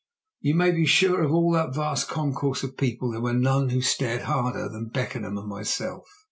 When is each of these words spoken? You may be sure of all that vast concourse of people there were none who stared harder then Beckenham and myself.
You 0.39 0.55
may 0.55 0.71
be 0.71 0.87
sure 0.87 1.21
of 1.21 1.31
all 1.31 1.51
that 1.51 1.75
vast 1.75 2.07
concourse 2.09 2.63
of 2.63 2.75
people 2.75 3.11
there 3.11 3.21
were 3.21 3.33
none 3.35 3.69
who 3.69 3.81
stared 3.81 4.23
harder 4.23 4.67
then 4.67 4.85
Beckenham 4.87 5.37
and 5.37 5.47
myself. 5.47 6.07